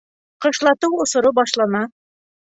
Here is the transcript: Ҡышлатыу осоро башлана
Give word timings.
Ҡышлатыу 0.43 0.95
осоро 1.03 1.31
башлана 1.39 1.83